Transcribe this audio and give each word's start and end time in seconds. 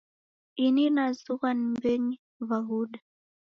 Ini 0.65 0.85
nazughwa 0.95 1.49
na 1.57 1.65
mbenyi 1.73 2.15
w'aghuda. 2.47 2.99